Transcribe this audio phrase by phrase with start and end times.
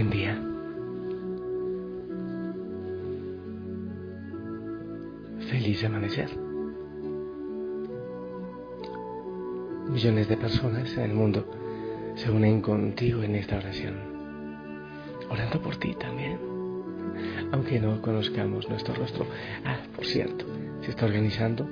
[0.00, 0.34] Buen día.
[5.50, 6.30] Feliz amanecer.
[9.90, 11.44] Millones de personas en el mundo
[12.14, 13.94] se unen contigo en esta oración,
[15.28, 16.38] orando por ti también,
[17.52, 19.26] aunque no conozcamos nuestro rostro.
[19.66, 20.46] Ah, por cierto,
[20.80, 21.68] se está organizando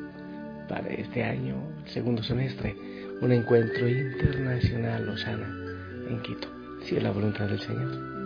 [0.69, 2.77] para este año, el segundo semestre,
[3.23, 5.49] un encuentro internacional Osana
[6.11, 6.49] en Quito,
[6.83, 8.18] si es la voluntad del Señor.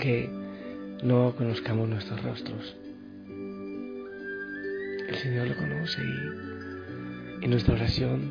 [0.00, 0.30] Aunque
[1.02, 2.74] no conozcamos nuestros rostros,
[5.06, 8.22] el Señor lo conoce y en nuestra oración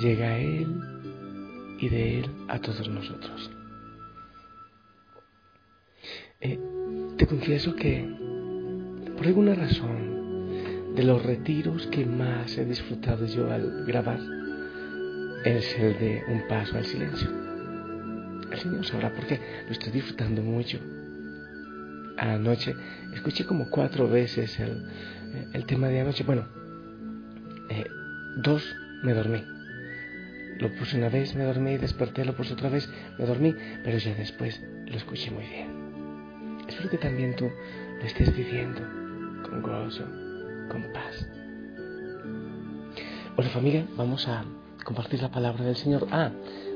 [0.00, 0.80] llega a Él
[1.78, 3.52] y de Él a todos nosotros.
[6.40, 6.58] Eh,
[7.16, 8.04] te confieso que
[9.16, 14.18] por alguna razón de los retiros que más he disfrutado yo al grabar
[15.44, 17.47] es el de un paso al silencio.
[18.58, 20.78] Señor sabrá por qué lo estoy disfrutando mucho.
[22.16, 22.74] Anoche
[23.14, 24.88] escuché como cuatro veces el,
[25.52, 26.24] el tema de anoche.
[26.24, 26.46] Bueno,
[27.70, 27.86] eh,
[28.36, 28.62] dos
[29.02, 29.44] me dormí.
[30.58, 33.54] Lo puse una vez, me dormí, desperté, lo puse otra vez, me dormí,
[33.84, 35.68] pero ya después lo escuché muy bien.
[36.68, 37.48] Espero que también tú
[37.98, 38.80] lo estés viviendo
[39.48, 40.04] con gozo,
[40.68, 41.28] con paz.
[43.36, 44.44] Bueno familia, vamos a
[44.84, 46.08] compartir la palabra del Señor.
[46.10, 46.32] Ah,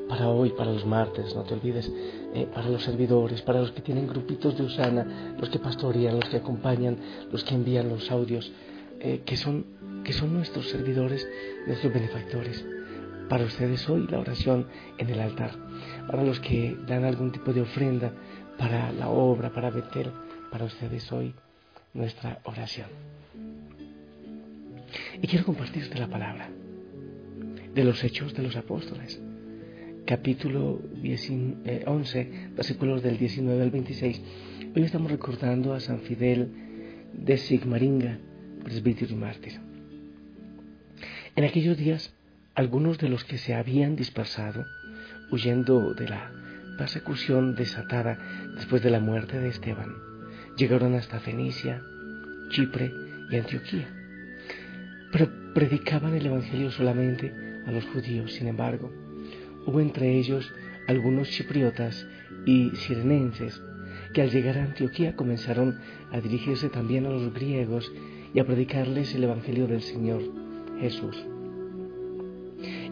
[0.07, 1.91] para hoy, para los martes, no te olvides,
[2.33, 6.29] eh, para los servidores, para los que tienen grupitos de Usana, los que pastorean, los
[6.29, 6.97] que acompañan,
[7.31, 8.51] los que envían los audios,
[8.99, 9.65] eh, que, son,
[10.03, 11.27] que son nuestros servidores,
[11.67, 12.65] nuestros benefactores.
[13.29, 15.51] Para ustedes hoy la oración en el altar,
[16.07, 18.11] para los que dan algún tipo de ofrenda
[18.57, 20.11] para la obra, para Betel,
[20.51, 21.33] para ustedes hoy
[21.93, 22.87] nuestra oración.
[25.21, 26.49] Y quiero compartirte la palabra
[27.73, 29.19] de los hechos de los apóstoles
[30.05, 30.81] capítulo
[31.85, 34.21] 11, versículos del 19 al 26.
[34.75, 36.51] Hoy estamos recordando a San Fidel
[37.13, 38.19] de Sigmaringa,
[38.63, 39.59] presbítero y mártir.
[41.35, 42.13] En aquellos días,
[42.53, 44.65] algunos de los que se habían dispersado,
[45.31, 46.31] huyendo de la
[46.77, 48.19] persecución desatada
[48.55, 49.93] después de la muerte de Esteban,
[50.57, 51.81] llegaron hasta Fenicia,
[52.49, 52.91] Chipre
[53.31, 53.87] y Antioquía.
[55.11, 57.33] Pero predicaban el Evangelio solamente
[57.65, 58.91] a los judíos, sin embargo,
[59.65, 60.51] Hubo entre ellos
[60.87, 62.05] algunos chipriotas
[62.45, 63.61] y sirenenses
[64.13, 65.79] que al llegar a Antioquía comenzaron
[66.11, 67.91] a dirigirse también a los griegos
[68.33, 70.21] y a predicarles el Evangelio del Señor
[70.79, 71.25] Jesús.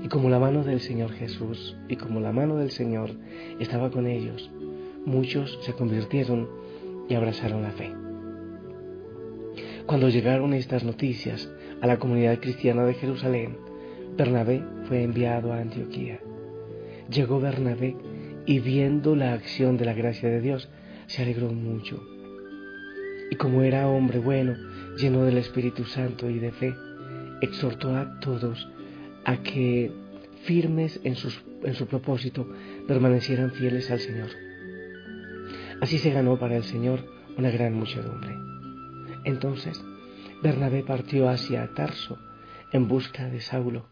[0.03, 3.11] Y como la mano del Señor Jesús y como la mano del Señor
[3.59, 4.49] estaba con ellos,
[5.05, 6.49] muchos se convirtieron
[7.09, 7.93] y abrazaron la fe.
[9.85, 11.51] Cuando llegaron estas noticias
[11.81, 13.57] a la comunidad cristiana de Jerusalén,
[14.15, 16.19] Bernabé fue enviado a Antioquía
[17.11, 17.95] llegó Bernabé
[18.45, 20.69] y viendo la acción de la gracia de Dios,
[21.07, 22.01] se alegró mucho.
[23.29, 24.55] Y como era hombre bueno,
[24.97, 26.73] lleno del Espíritu Santo y de fe,
[27.41, 28.67] exhortó a todos
[29.25, 29.91] a que,
[30.43, 31.15] firmes en,
[31.63, 32.47] en su propósito,
[32.87, 34.29] permanecieran fieles al Señor.
[35.81, 37.05] Así se ganó para el Señor
[37.37, 38.35] una gran muchedumbre.
[39.23, 39.81] Entonces,
[40.41, 42.17] Bernabé partió hacia Tarso
[42.71, 43.85] en busca de Saulo.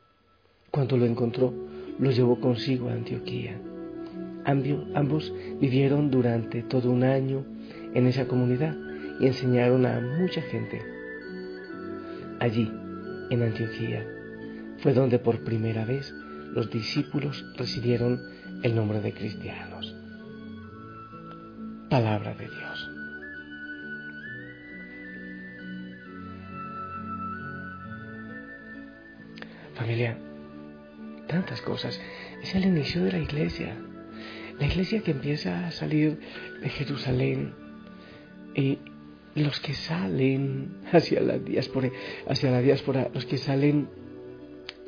[0.72, 1.54] Cuando lo encontró,
[2.00, 3.60] lo llevó consigo a Antioquía.
[4.46, 7.46] Ambos vivieron durante todo un año
[7.94, 8.76] en esa comunidad
[9.20, 10.82] y enseñaron a mucha gente.
[12.40, 12.72] Allí,
[13.30, 14.06] en Antioquía,
[14.78, 16.14] fue donde por primera vez
[16.54, 18.20] los discípulos recibieron
[18.64, 19.96] el nombre de cristianos.
[21.90, 22.92] Palabra de Dios.
[29.76, 30.18] Familia,
[31.30, 32.02] tantas cosas.
[32.44, 33.78] Es el inicio de la iglesia.
[34.60, 36.20] La iglesia que empieza a salir
[36.62, 37.54] de Jerusalén.
[38.56, 38.80] Y
[39.36, 41.90] los que salen hacia la diáspora,
[42.28, 43.88] hacia la diáspora, los que salen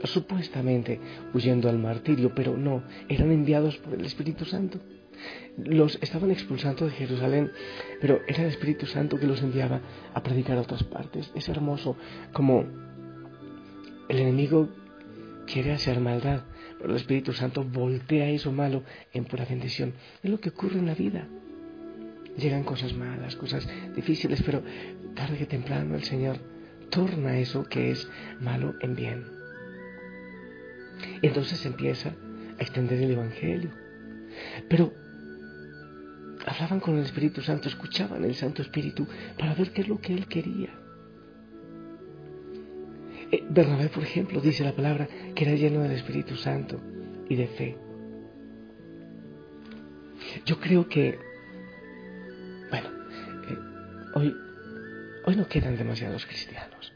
[0.04, 1.00] supuestamente
[1.34, 4.80] huyendo al martirio, pero no, eran enviados por el Espíritu Santo.
[5.58, 7.52] Los estaban expulsando de Jerusalén,
[8.02, 9.80] pero era el Espíritu Santo que los enviaba
[10.14, 11.32] a predicar a otras partes.
[11.36, 11.96] Es hermoso
[12.34, 12.66] como
[14.10, 14.70] el enemigo
[15.52, 16.44] quiere hacer maldad,
[16.78, 18.84] pero el Espíritu Santo voltea eso malo
[19.14, 19.94] en pura bendición.
[20.24, 21.28] Es lo que ocurre en la vida.
[22.38, 24.64] Llegan cosas malas, cosas difíciles, pero
[25.16, 26.38] tarde que temprano el Señor
[26.90, 28.08] torna eso que es
[28.40, 29.26] malo en bien.
[31.22, 32.14] Entonces empieza
[32.58, 33.72] a extender el Evangelio.
[34.70, 34.94] Pero
[36.46, 39.06] hablaban con el Espíritu Santo, escuchaban el Santo Espíritu
[39.38, 40.81] para ver qué es lo que Él quería.
[43.32, 46.82] Eh, Bernabé, por ejemplo, dice la palabra que era lleno del Espíritu Santo
[47.30, 47.78] y de fe.
[50.46, 51.18] Yo creo que,
[52.70, 52.90] bueno,
[53.50, 53.58] eh,
[54.16, 54.36] hoy,
[55.26, 56.94] hoy no quedan demasiados cristianos.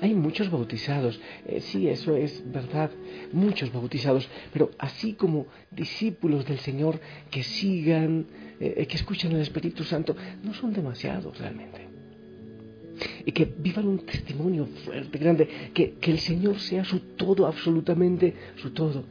[0.00, 2.90] Hay muchos bautizados, eh, sí, eso es verdad,
[3.32, 6.98] muchos bautizados, pero así como discípulos del Señor
[7.30, 8.26] que sigan,
[8.58, 11.89] que escuchan el Espíritu Santo, no son demasiados realmente.
[13.30, 18.34] Y que vivan un testimonio fuerte, grande, que, que el Señor sea su todo, absolutamente
[18.56, 19.04] su todo.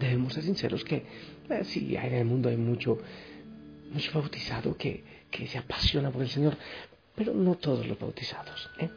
[0.00, 1.04] Debemos ser sinceros que
[1.50, 2.96] eh, sí, en el mundo hay mucho,
[3.92, 6.56] mucho bautizado que, que se apasiona por el Señor,
[7.14, 8.70] pero no todos los bautizados.
[8.78, 8.88] ¿eh?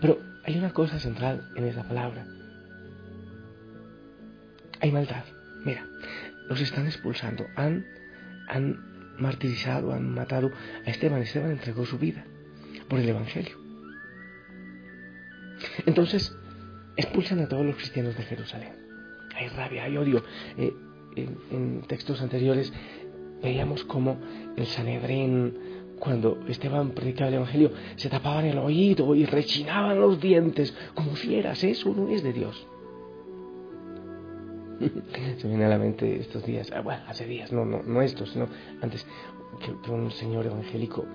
[0.00, 2.26] Pero hay una cosa central en esa palabra.
[4.80, 5.24] Hay maldad.
[5.66, 5.86] Mira,
[6.48, 7.44] los están expulsando.
[7.54, 7.84] Han,
[8.48, 10.50] han martirizado, han matado
[10.86, 11.20] a Esteban.
[11.20, 12.24] Esteban entregó su vida
[12.92, 13.56] por el Evangelio.
[15.86, 16.36] Entonces,
[16.94, 18.74] expulsan a todos los cristianos de Jerusalén.
[19.34, 20.22] Hay rabia, hay odio.
[20.58, 20.74] Eh,
[21.16, 22.70] en, textos anteriores
[23.42, 24.20] veíamos cómo
[24.58, 25.54] el Sanedrín
[25.98, 31.64] cuando Esteban predicaba el Evangelio, se tapaban el oído y rechinaban los dientes como fieras.
[31.64, 32.66] Eso no es de Dios.
[35.38, 38.28] se viene a la mente estos días, ah, bueno, hace días, no, no, no estos,
[38.32, 38.48] sino
[38.82, 39.06] antes,
[39.60, 41.06] que, un señor evangélico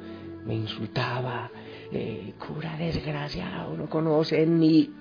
[0.47, 1.51] me insultaba,
[1.91, 4.93] eh, cura desgraciado, no conoce ni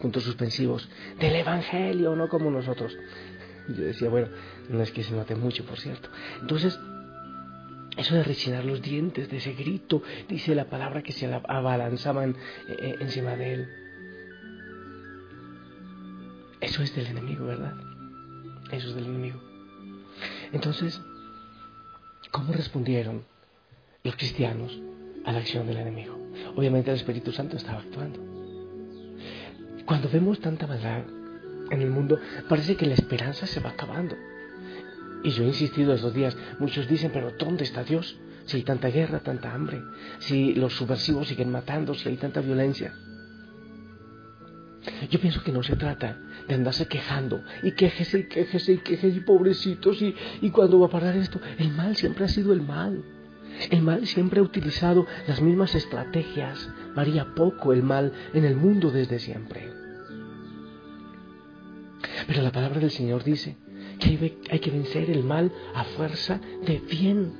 [0.00, 0.88] puntos suspensivos
[1.18, 2.96] del Evangelio, no como nosotros.
[3.68, 4.28] Yo decía, bueno,
[4.68, 6.10] no es que se note mucho, por cierto.
[6.40, 6.78] Entonces,
[7.96, 12.36] eso de rechinar los dientes, de ese grito, dice la palabra que se abalanzaban
[12.68, 13.68] eh, eh, encima de él.
[16.60, 17.74] Eso es del enemigo, ¿verdad?
[18.72, 19.40] Eso es del enemigo.
[20.52, 21.00] Entonces,
[22.30, 23.24] ¿cómo respondieron
[24.02, 24.78] los cristianos
[25.24, 26.18] a la acción del enemigo?
[26.56, 28.20] Obviamente el Espíritu Santo estaba actuando.
[29.84, 31.02] Cuando vemos tanta maldad
[31.70, 32.18] en el mundo,
[32.48, 34.16] parece que la esperanza se va acabando.
[35.22, 38.18] Y yo he insistido esos días, muchos dicen, pero ¿dónde está Dios?
[38.44, 39.80] Si hay tanta guerra, tanta hambre,
[40.18, 42.94] si los subversivos siguen matando, si hay tanta violencia.
[45.10, 49.16] Yo pienso que no se trata de andarse quejando y quejese y quejese y quejese
[49.16, 51.40] y pobrecitos y, y cuando va a parar esto.
[51.58, 53.02] El mal siempre ha sido el mal.
[53.70, 56.68] El mal siempre ha utilizado las mismas estrategias.
[56.94, 59.70] Varía poco el mal en el mundo desde siempre.
[62.26, 63.56] Pero la palabra del Señor dice
[63.98, 67.32] que hay, que vencer el mal a fuerza de bien.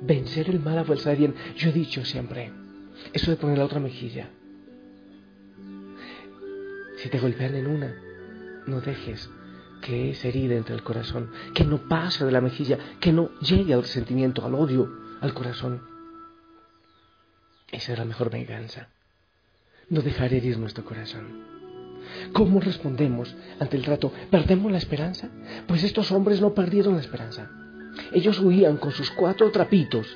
[0.00, 1.34] Vencer el mal a fuerza de bien.
[1.56, 2.52] Yo he dicho siempre,
[3.12, 4.30] eso de poner la otra mejilla.
[6.96, 7.94] Si te golpean en una,
[8.66, 9.30] no dejes
[9.90, 13.74] que esa herida entre el corazón, que no pase de la mejilla, que no llegue
[13.74, 14.88] al resentimiento, al odio,
[15.20, 15.82] al corazón.
[17.72, 18.88] Esa es la mejor venganza.
[19.88, 21.42] No dejar herir nuestro corazón.
[22.32, 24.12] ¿Cómo respondemos ante el trato?
[24.30, 25.28] ¿Perdemos la esperanza?
[25.66, 27.50] Pues estos hombres no perdieron la esperanza.
[28.12, 30.06] Ellos huían con sus cuatro trapitos,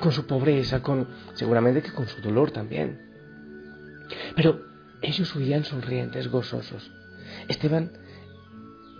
[0.00, 3.00] con su pobreza, con seguramente que con su dolor también.
[4.34, 4.60] Pero
[5.02, 6.90] ellos huían sonrientes, gozosos.
[7.46, 7.92] Esteban,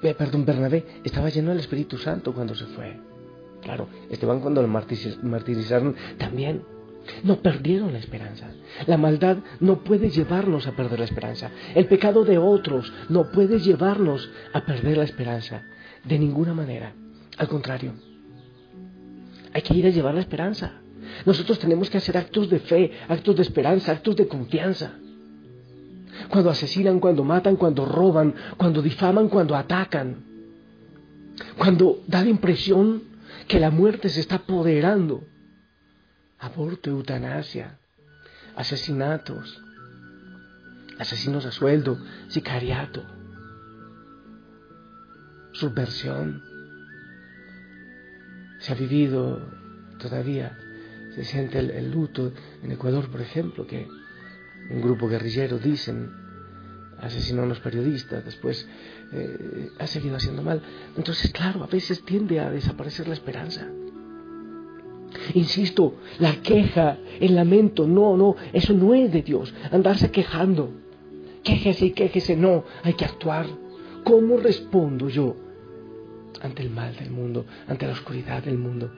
[0.03, 2.99] perdón, Bernabé estaba lleno del Espíritu Santo cuando se fue.
[3.63, 6.65] Claro, Esteban cuando lo martirizaron también
[7.23, 8.49] no perdieron la esperanza.
[8.87, 11.51] La maldad no puede llevarnos a perder la esperanza.
[11.75, 15.63] El pecado de otros no puede llevarnos a perder la esperanza.
[16.05, 16.95] De ninguna manera.
[17.39, 17.95] Al contrario.
[19.53, 20.81] Hay que ir a llevar la esperanza.
[21.27, 24.93] Nosotros tenemos que hacer actos de fe, actos de esperanza, actos de confianza.
[26.33, 30.25] Cuando asesinan, cuando matan, cuando roban, cuando difaman, cuando atacan.
[31.59, 33.03] Cuando da la impresión
[33.47, 35.25] que la muerte se está apoderando
[36.39, 37.77] aborto, eutanasia,
[38.57, 39.62] asesinatos,
[40.99, 41.99] asesinos a sueldo,
[42.29, 43.05] sicariato,
[45.53, 46.43] subversión.
[48.61, 49.39] Se ha vivido
[49.99, 50.57] todavía,
[51.15, 53.87] se siente el, luto en Ecuador, por ejemplo, que
[54.71, 56.22] un grupo guerrillero dicen
[57.03, 58.67] asesinó a los periodistas, después
[59.13, 60.63] eh, ha seguido haciendo mal.
[60.97, 63.69] Entonces, claro, a veces tiende a desaparecer la esperanza.
[65.35, 69.53] Insisto, la queja, el lamento, no, no, eso no es de Dios.
[69.71, 70.71] Andarse quejando.
[71.43, 73.47] Quéjese y quéjese, no, hay que actuar.
[74.05, 75.37] ¿Cómo respondo yo
[76.41, 78.91] ante el mal del mundo, ante la oscuridad del mundo?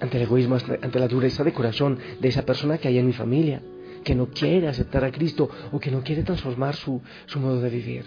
[0.00, 3.12] Ante el egoísmo, ante la dureza de corazón de esa persona que hay en mi
[3.12, 3.62] familia,
[4.06, 7.70] que no quiere aceptar a Cristo o que no quiere transformar su, su modo de
[7.70, 8.04] vivir.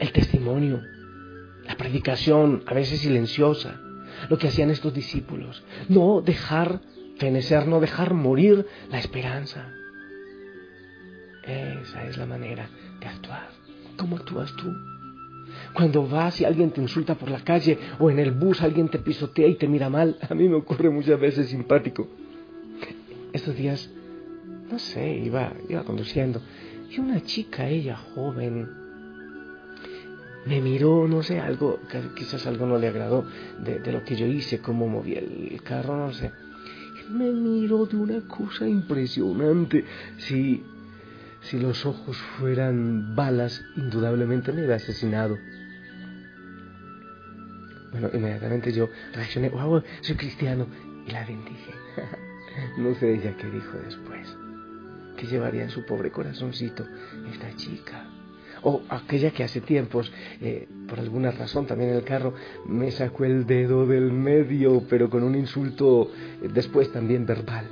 [0.00, 0.80] El testimonio,
[1.66, 3.78] la predicación, a veces silenciosa,
[4.30, 5.62] lo que hacían estos discípulos.
[5.90, 6.80] No dejar
[7.18, 9.74] fenecer, no dejar morir la esperanza.
[11.44, 12.66] Esa es la manera
[12.98, 13.50] de actuar.
[13.98, 14.72] ¿Cómo actúas tú?
[15.74, 19.00] Cuando vas y alguien te insulta por la calle o en el bus alguien te
[19.00, 22.08] pisotea y te mira mal, a mí me ocurre muchas veces simpático.
[23.34, 23.90] Estos días,
[24.70, 26.40] no sé, iba, iba conduciendo
[26.90, 28.68] y una chica, ella joven,
[30.46, 31.78] me miró, no sé, algo,
[32.16, 33.24] quizás algo no le agradó
[33.60, 36.32] de, lo que yo hice, cómo moví el carro, no sé.
[37.10, 39.84] Me miró de una cosa impresionante.
[40.18, 40.64] Si,
[41.42, 45.36] si los ojos fueran balas, indudablemente me hubiera asesinado.
[47.92, 50.66] Bueno, inmediatamente yo reaccioné, wow, soy cristiano,
[51.06, 51.74] y la bendije.
[52.78, 54.36] no sé ella qué dijo después.
[55.20, 56.86] ¿Qué llevaría en su pobre corazoncito
[57.30, 58.06] esta chica?
[58.62, 60.12] o aquella que hace tiempos,
[60.42, 62.34] eh, por alguna razón también en el carro,
[62.66, 66.10] me sacó el dedo del medio, pero con un insulto
[66.42, 67.66] eh, después también verbal.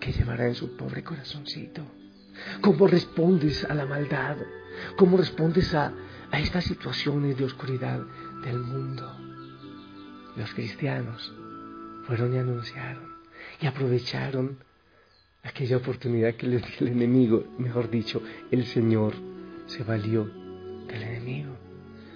[0.00, 1.82] ¿Qué llevará en su pobre corazoncito?
[2.60, 4.36] ¿Cómo respondes a la maldad?
[4.96, 5.92] ¿Cómo respondes a,
[6.32, 8.00] a estas situaciones de oscuridad
[8.44, 9.16] del mundo?
[10.36, 11.32] Los cristianos
[12.04, 13.12] fueron y anunciaron
[13.60, 14.58] y aprovecharon
[15.42, 19.14] aquella oportunidad que el enemigo, mejor dicho, el Señor
[19.66, 20.30] se valió
[20.86, 21.56] del enemigo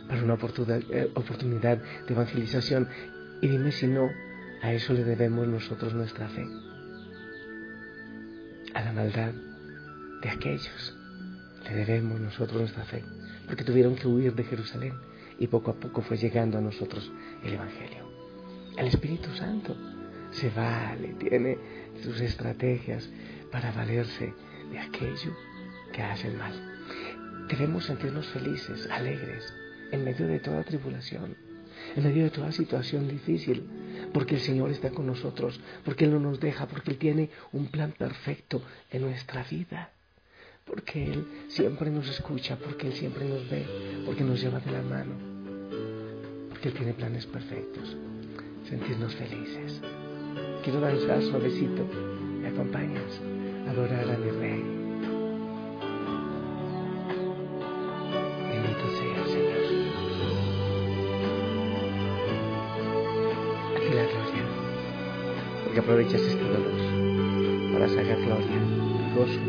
[0.08, 2.88] para una eh, oportunidad de evangelización.
[3.42, 4.08] Y dime si no,
[4.62, 6.46] a eso le debemos nosotros nuestra fe.
[8.74, 9.32] A la maldad
[10.22, 10.96] de aquellos
[11.64, 13.02] le debemos nosotros nuestra fe.
[13.46, 14.94] Porque tuvieron que huir de Jerusalén
[15.38, 17.10] y poco a poco fue llegando a nosotros
[17.42, 18.06] el Evangelio.
[18.76, 19.76] El Espíritu Santo
[20.36, 21.58] se vale, tiene
[22.02, 23.08] sus estrategias
[23.50, 24.34] para valerse
[24.70, 25.34] de aquello
[25.92, 26.52] que hace el mal.
[27.48, 29.52] Debemos sentirnos felices, alegres,
[29.92, 31.36] en medio de toda tribulación,
[31.94, 33.64] en medio de toda situación difícil,
[34.12, 37.68] porque el Señor está con nosotros, porque Él no nos deja, porque Él tiene un
[37.68, 39.90] plan perfecto en nuestra vida,
[40.66, 43.64] porque Él siempre nos escucha, porque Él siempre nos ve,
[44.04, 45.14] porque nos lleva de la mano,
[46.50, 47.96] porque Él tiene planes perfectos.
[48.68, 49.80] Sentirnos felices.
[50.66, 51.84] Quiero danzar suavecito.
[52.42, 53.20] ¿Me acompañas?
[53.70, 54.64] Adorar a mi Rey.
[65.72, 66.72] que aprovechas este dolor
[67.72, 69.45] para sacar gloria y gozo.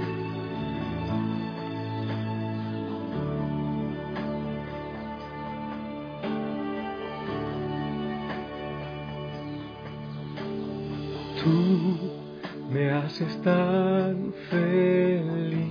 [13.17, 15.65] Haces tan feliz,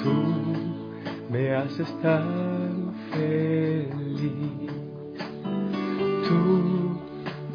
[0.00, 0.14] tú
[1.32, 4.70] me haces tan feliz,
[6.28, 6.40] tú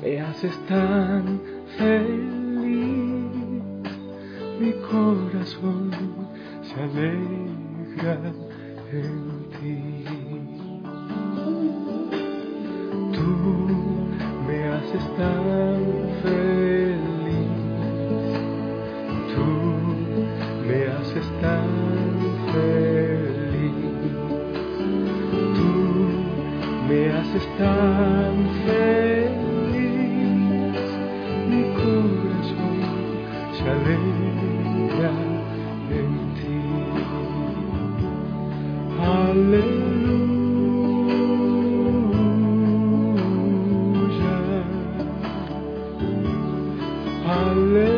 [0.02, 1.40] me haces tan
[1.78, 3.32] feliz,
[4.60, 5.92] mi corazón
[6.62, 8.20] se alegra
[8.92, 9.16] en
[9.62, 9.80] ti.
[13.14, 13.28] Tú
[14.46, 15.82] me haces tan
[16.22, 16.83] feliz,
[47.54, 47.93] Jesús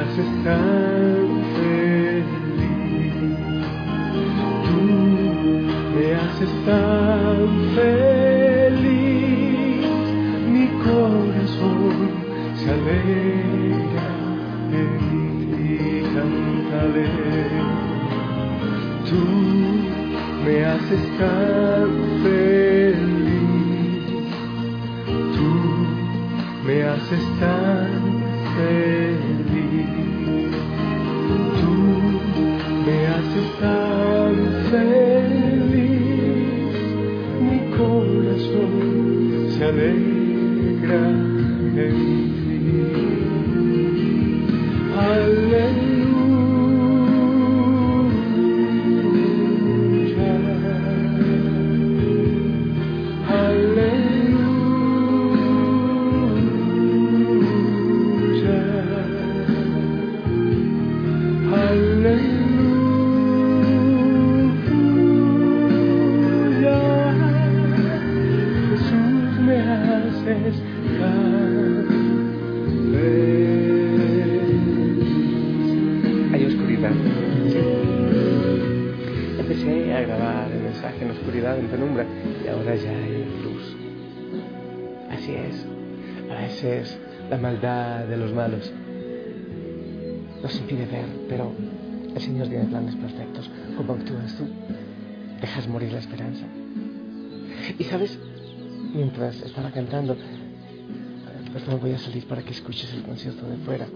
[0.00, 1.26] haces tan
[1.56, 3.14] feliz.
[4.66, 4.80] Tú
[5.94, 7.38] me haces tan
[7.74, 8.80] feliz.
[10.52, 11.96] Mi corazón
[12.56, 14.08] se alegra
[14.80, 14.90] en
[15.50, 15.74] ti,
[16.14, 17.12] cantaré.
[19.08, 19.22] Tú
[20.44, 21.90] me haces tan
[22.22, 23.00] feliz.
[25.36, 25.50] Tú
[26.66, 27.59] me haces tan
[39.72, 40.09] se
[76.32, 76.92] Hay oscuridad.
[79.40, 82.06] Empecé a grabar el mensaje en oscuridad, en penumbra,
[82.44, 83.76] y ahora ya hay luz.
[85.10, 85.66] Así es.
[86.30, 86.96] A veces
[87.28, 88.72] la maldad de los malos
[90.42, 91.52] nos impide ver, pero
[92.14, 93.50] el Señor tiene planes perfectos.
[93.76, 94.48] ¿Cómo actúas tú?
[95.40, 96.44] Dejas morir la esperanza.
[97.78, 98.16] Y sabes,
[98.92, 100.16] mientras estaba cantando,
[101.66, 103.86] no voy a salir para que escuches el concierto de fuera.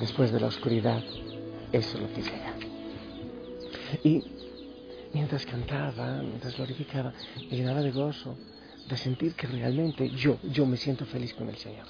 [0.00, 1.02] Después de la oscuridad,
[1.72, 2.54] eso es lo que llega.
[4.04, 4.24] Y
[5.12, 7.12] mientras cantaba, mientras glorificaba,
[7.50, 8.36] me llenaba de gozo,
[8.88, 11.86] de sentir que realmente yo, yo me siento feliz con el Señor.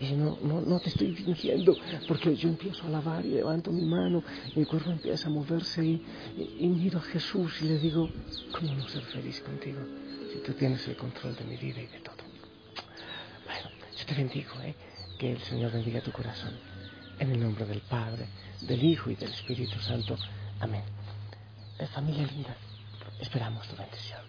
[0.00, 1.76] Y no, no, no te estoy fingiendo,
[2.08, 4.22] porque yo empiezo a alabar y levanto mi mano,
[4.56, 8.08] mi cuerpo empieza a moverse y miro a Jesús y le digo,
[8.52, 9.80] ¿cómo no ser feliz contigo
[10.32, 12.16] si tú tienes el control de mi vida y de todo?
[13.44, 14.74] Bueno, yo te bendigo, ¿eh?
[15.18, 16.58] que el Señor bendiga tu corazón.
[17.18, 18.26] En el nombre del Padre,
[18.62, 20.16] del Hijo y del Espíritu Santo.
[20.60, 20.82] Amén.
[21.78, 22.56] Eh, familia linda,
[23.20, 24.20] esperamos tu bendición.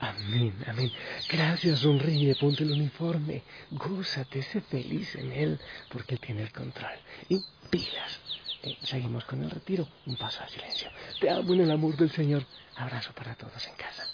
[0.00, 0.92] Amén, amén.
[1.28, 6.92] Gracias, sonríe, ponte el uniforme, gózate, sé feliz en Él, porque Él tiene el control.
[7.28, 8.20] Y pilas.
[8.62, 10.90] Eh, seguimos con el retiro, un paso al silencio.
[11.20, 12.44] Te amo en el amor del Señor.
[12.76, 14.04] Abrazo para todos en casa.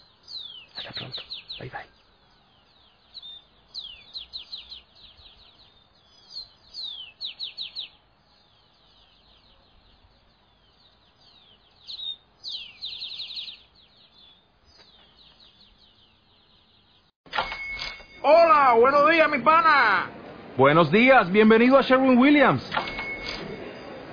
[0.76, 1.22] Hasta pronto.
[1.58, 1.94] Bye bye.
[18.26, 20.06] Hola, buenos días, mi pana.
[20.56, 22.70] Buenos días, bienvenido a Sherwin Williams.